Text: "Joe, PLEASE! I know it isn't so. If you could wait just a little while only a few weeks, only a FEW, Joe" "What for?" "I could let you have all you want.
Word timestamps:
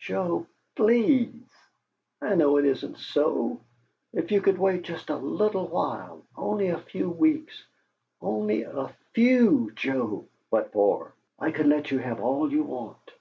"Joe, 0.00 0.46
PLEASE! 0.74 1.36
I 2.20 2.34
know 2.34 2.56
it 2.56 2.64
isn't 2.64 2.98
so. 2.98 3.60
If 4.12 4.32
you 4.32 4.40
could 4.40 4.58
wait 4.58 4.82
just 4.82 5.08
a 5.08 5.14
little 5.16 5.68
while 5.68 6.24
only 6.36 6.66
a 6.70 6.80
few 6.80 7.08
weeks, 7.08 7.62
only 8.20 8.62
a 8.64 8.88
FEW, 9.12 9.70
Joe" 9.76 10.26
"What 10.50 10.72
for?" 10.72 11.12
"I 11.38 11.52
could 11.52 11.66
let 11.66 11.92
you 11.92 11.98
have 11.98 12.18
all 12.20 12.50
you 12.50 12.64
want. 12.64 13.12